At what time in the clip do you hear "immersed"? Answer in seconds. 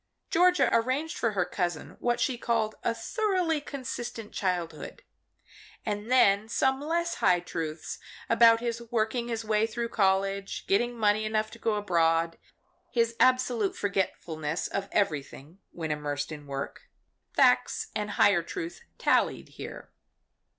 15.91-16.31